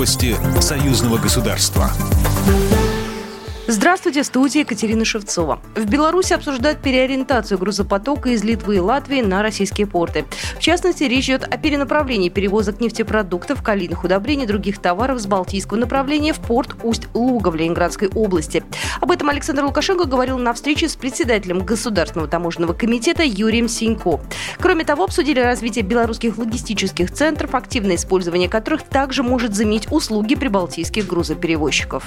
[0.00, 1.90] Новости союзного государства.
[3.66, 5.60] Здравствуйте, студия Екатерина Шевцова.
[5.76, 10.24] В Беларуси обсуждают переориентацию грузопотока из Литвы и Латвии на российские порты.
[10.56, 15.78] В частности, речь идет о перенаправлении перевозок нефтепродуктов, калийных удобрений и других товаров с Балтийского
[15.78, 18.64] направления в порт Усть-Луга в Ленинградской области.
[19.00, 24.20] Об этом Александр Лукашенко говорил на встрече с председателем Государственного таможенного комитета Юрием Синько.
[24.58, 31.06] Кроме того, обсудили развитие белорусских логистических центров, активное использование которых также может заменить услуги прибалтийских
[31.06, 32.04] грузоперевозчиков.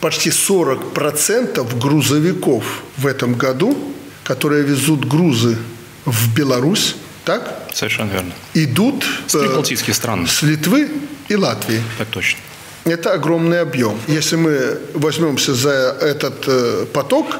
[0.00, 3.76] Почти 40% грузовиков в этом году,
[4.22, 5.58] которые везут грузы
[6.04, 6.94] в Беларусь,
[7.24, 7.68] так?
[7.74, 8.32] Совершенно верно.
[8.54, 10.28] Идут с прибалтийских стран.
[10.28, 10.88] С Литвы
[11.28, 11.82] и Латвии.
[11.98, 12.38] Так точно.
[12.84, 13.98] Это огромный объем.
[14.08, 17.36] Если мы возьмемся за этот э, поток,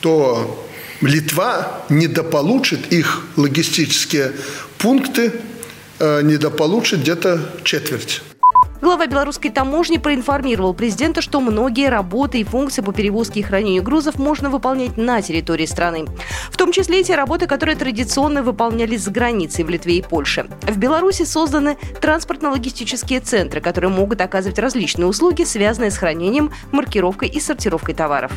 [0.00, 0.68] то
[1.00, 4.32] Литва недополучит их логистические
[4.78, 5.32] пункты,
[5.98, 8.22] э, недополучит где-то четверть.
[8.82, 14.18] Глава белорусской таможни проинформировал президента, что многие работы и функции по перевозке и хранению грузов
[14.18, 16.06] можно выполнять на территории страны.
[16.50, 20.48] В том числе и те работы, которые традиционно выполнялись за границей в Литве и Польше.
[20.62, 27.38] В Беларуси созданы транспортно-логистические центры, которые могут оказывать различные услуги, связанные с хранением, маркировкой и
[27.38, 28.32] сортировкой товаров.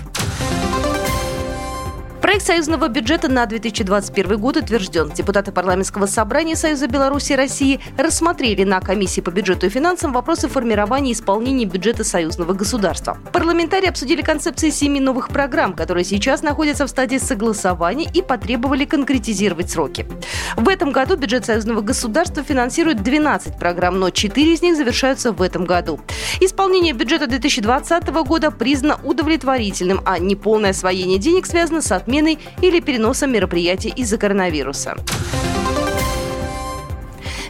[2.26, 5.12] Проект союзного бюджета на 2021 год утвержден.
[5.12, 10.48] Депутаты парламентского собрания Союза Беларуси и России рассмотрели на комиссии по бюджету и финансам вопросы
[10.48, 13.20] формирования и исполнения бюджета союзного государства.
[13.32, 19.70] Парламентарии обсудили концепции семи новых программ, которые сейчас находятся в стадии согласования и потребовали конкретизировать
[19.70, 20.08] сроки.
[20.58, 25.44] В этом году бюджет союзного государства финансирует 12 программ, но 4 из них завершаются в
[25.44, 26.00] этом году.
[26.42, 32.80] Исполнение бюджета 2020 года признано удовлетворительным, а неполное освоение денег связано с отменой отменой или
[32.80, 34.96] переносом мероприятий из-за коронавируса.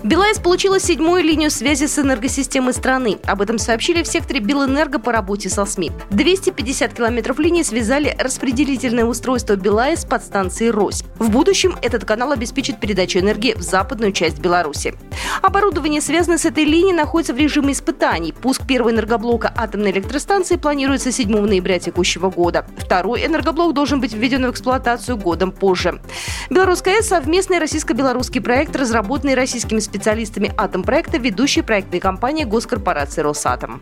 [0.04, 3.18] Белаэс получила седьмую линию связи с энергосистемой страны.
[3.26, 5.92] Об этом сообщили в секторе Белэнерго по работе со СМИ.
[6.12, 11.04] 250 километров линии связали распределительное устройство Белаэс с подстанцией Рось.
[11.26, 14.94] В будущем этот канал обеспечит передачу энергии в западную часть Беларуси.
[15.42, 18.32] Оборудование, связанное с этой линией, находится в режиме испытаний.
[18.32, 22.68] Пуск первого энергоблока атомной электростанции планируется 7 ноября текущего года.
[22.78, 26.00] Второй энергоблок должен быть введен в эксплуатацию годом позже.
[26.52, 33.82] Белорусская АЭС– совместный российско-белорусский проект, разработанный российскими специалистами атомпроекта ведущей проектной компании госкорпорации «Росатом».